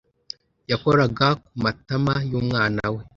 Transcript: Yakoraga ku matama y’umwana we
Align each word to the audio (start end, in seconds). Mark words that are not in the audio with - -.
Yakoraga 0.71 1.27
ku 1.45 1.51
matama 1.63 2.13
y’umwana 2.29 2.83
we 2.93 3.01